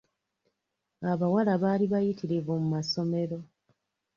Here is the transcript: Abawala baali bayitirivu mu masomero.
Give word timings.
Abawala 1.11 1.53
baali 1.63 1.85
bayitirivu 1.93 2.51
mu 2.61 2.67
masomero. 2.75 3.37